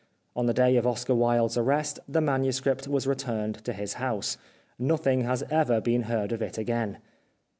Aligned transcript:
On 0.35 0.47
the 0.47 0.53
day 0.55 0.77
of 0.77 0.87
Oscar 0.87 1.13
Wilde's 1.13 1.59
arrest, 1.59 1.99
the 2.09 2.21
manuscript 2.21 2.87
was 2.87 3.05
returned 3.05 3.63
to 3.65 3.71
his 3.71 3.93
house. 4.01 4.35
Nothing 4.79 5.25
has 5.25 5.43
ever 5.51 5.79
been 5.79 6.01
heard 6.09 6.31
of 6.31 6.41
it 6.41 6.57
again. 6.57 6.97